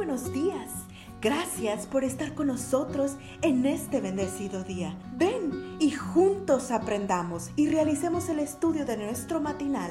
[0.00, 0.70] buenos días.
[1.20, 4.98] Gracias por estar con nosotros en este bendecido día.
[5.18, 9.90] Ven y juntos aprendamos y realicemos el estudio de nuestro matinal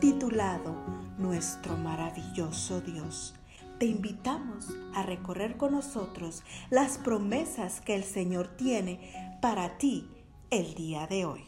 [0.00, 0.74] titulado
[1.18, 3.34] Nuestro maravilloso Dios.
[3.78, 10.08] Te invitamos a recorrer con nosotros las promesas que el Señor tiene para ti
[10.48, 11.44] el día de hoy.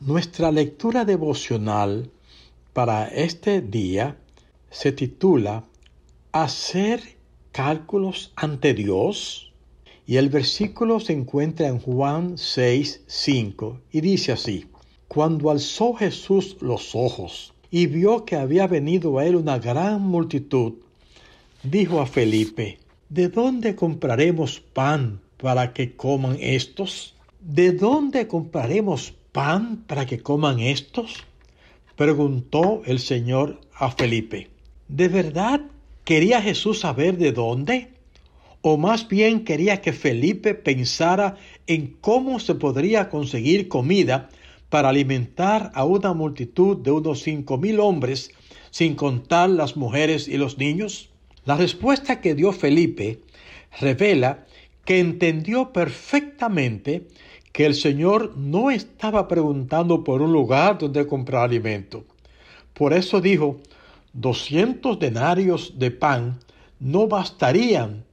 [0.00, 2.10] Nuestra lectura devocional
[2.72, 4.16] para este día
[4.68, 5.62] se titula
[6.32, 7.19] Hacer
[7.52, 9.52] cálculos ante Dios.
[10.06, 14.66] Y el versículo se encuentra en Juan 6, 5 y dice así,
[15.08, 20.74] Cuando alzó Jesús los ojos y vio que había venido a él una gran multitud,
[21.62, 22.78] dijo a Felipe,
[23.08, 27.14] ¿de dónde compraremos pan para que coman estos?
[27.40, 31.24] ¿De dónde compraremos pan para que coman estos?
[31.96, 34.48] Preguntó el Señor a Felipe.
[34.88, 35.60] ¿De verdad
[36.04, 37.88] quería Jesús saber de dónde?
[38.62, 44.28] ¿O más bien quería que Felipe pensara en cómo se podría conseguir comida
[44.68, 48.30] para alimentar a una multitud de unos cinco mil hombres,
[48.70, 51.08] sin contar las mujeres y los niños?
[51.46, 53.20] La respuesta que dio Felipe
[53.80, 54.46] revela
[54.84, 57.06] que entendió perfectamente
[57.52, 62.04] que el Señor no estaba preguntando por un lugar donde comprar alimento.
[62.74, 63.60] Por eso dijo,
[64.12, 66.40] doscientos denarios de pan
[66.78, 68.04] no bastarían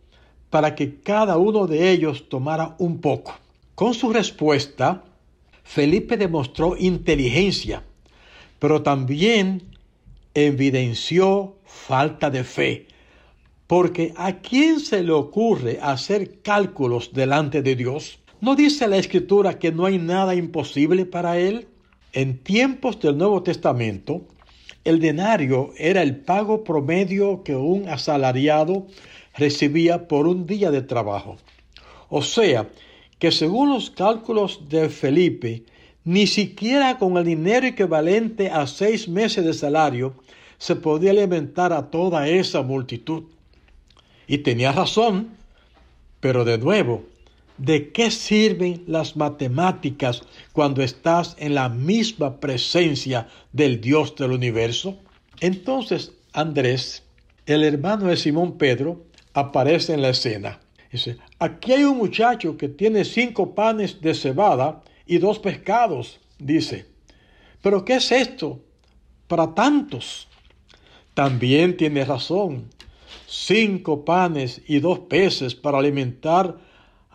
[0.50, 3.36] para que cada uno de ellos tomara un poco.
[3.76, 5.04] Con su respuesta,
[5.64, 7.84] Felipe demostró inteligencia,
[8.60, 9.64] pero también
[10.34, 12.88] evidenció falta de fe,
[13.68, 18.20] porque ¿a quién se le ocurre hacer cálculos delante de Dios?
[18.40, 21.68] ¿No dice la Escritura que no hay nada imposible para Él?
[22.14, 24.22] En tiempos del Nuevo Testamento,
[24.88, 28.88] el denario era el pago promedio que un asalariado
[29.36, 31.38] recibía por un día de trabajo.
[32.10, 32.70] O sea,
[33.20, 35.64] que según los cálculos de Felipe,
[36.06, 40.14] ni siquiera con el dinero equivalente a seis meses de salario
[40.58, 43.24] se podía alimentar a toda esa multitud.
[44.26, 45.30] Y tenía razón,
[46.22, 47.04] pero de nuevo,
[47.58, 50.22] ¿De qué sirven las matemáticas
[50.54, 54.98] cuando estás en la misma presencia del Dios del universo?
[55.40, 57.04] Entonces Andrés,
[57.48, 60.60] el hermano de Simón Pedro, aparece en la escena.
[60.92, 66.86] Dice, aquí hay un muchacho que tiene cinco panes de cebada y dos pescados, dice.
[67.62, 68.60] Pero ¿qué es esto
[69.28, 70.28] para tantos?
[71.14, 72.70] También tiene razón.
[73.26, 76.67] Cinco panes y dos peces para alimentar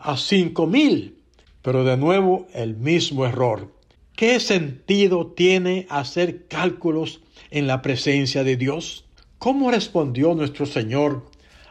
[0.03, 1.17] a cinco mil.
[1.61, 3.71] Pero de nuevo el mismo error.
[4.15, 9.05] ¿Qué sentido tiene hacer cálculos en la presencia de Dios?
[9.39, 11.25] ¿Cómo respondió nuestro Señor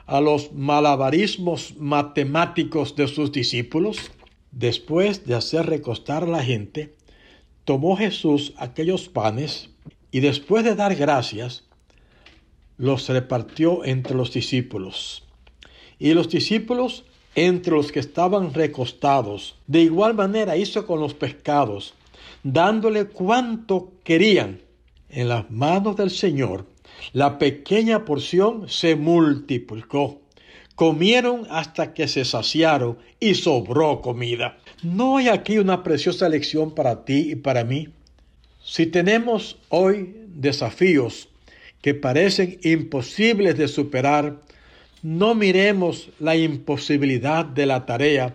[0.07, 3.99] a los malabarismos matemáticos de sus discípulos?
[4.51, 6.95] Después de hacer recostar a la gente,
[7.65, 9.71] tomó Jesús aquellos panes
[10.11, 11.65] y después de dar gracias,
[12.77, 15.25] los repartió entre los discípulos.
[15.99, 17.05] Y los discípulos
[17.35, 19.57] entre los que estaban recostados.
[19.67, 21.95] De igual manera hizo con los pescados,
[22.43, 24.61] dándole cuanto querían.
[25.09, 26.67] En las manos del Señor,
[27.13, 30.21] la pequeña porción se multiplicó.
[30.75, 34.59] Comieron hasta que se saciaron y sobró comida.
[34.83, 37.89] ¿No hay aquí una preciosa lección para ti y para mí?
[38.65, 41.29] Si tenemos hoy desafíos
[41.83, 44.41] que parecen imposibles de superar,
[45.03, 48.35] no miremos la imposibilidad de la tarea,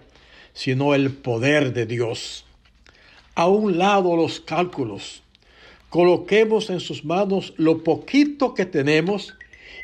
[0.53, 2.45] sino el poder de Dios.
[3.35, 5.23] A un lado los cálculos.
[5.89, 9.33] Coloquemos en sus manos lo poquito que tenemos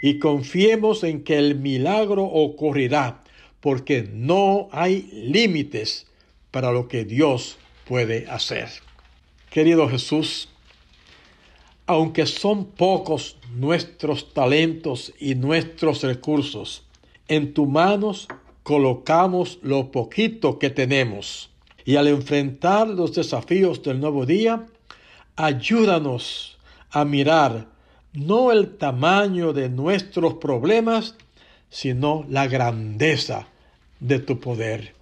[0.01, 3.23] y confiemos en que el milagro ocurrirá,
[3.61, 6.07] porque no hay límites
[6.51, 8.67] para lo que Dios puede hacer.
[9.49, 10.49] Querido Jesús,
[11.93, 16.83] aunque son pocos nuestros talentos y nuestros recursos,
[17.27, 18.27] en tus manos
[18.63, 21.49] colocamos lo poquito que tenemos.
[21.85, 24.65] Y al enfrentar los desafíos del nuevo día,
[25.35, 26.57] ayúdanos
[26.91, 27.67] a mirar
[28.13, 31.15] no el tamaño de nuestros problemas,
[31.69, 33.47] sino la grandeza
[33.99, 34.93] de tu poder.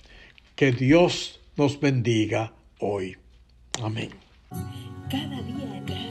[0.56, 3.18] Que Dios nos bendiga hoy.
[3.82, 4.10] Amén.
[5.10, 6.11] Cada día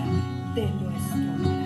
[0.53, 1.60] de nuestro